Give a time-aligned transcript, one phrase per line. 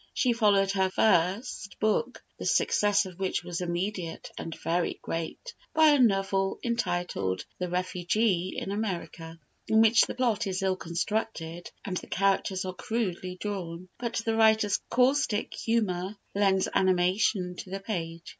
[0.15, 5.89] She followed her first book, the success of which was immediate and very great, by
[5.89, 9.37] a novel entitled "The Refugee in America,"
[9.67, 14.35] in which the plot is ill constructed, and the characters are crudely drawn, but the
[14.35, 18.23] writer's caustic humour lends animation to the page.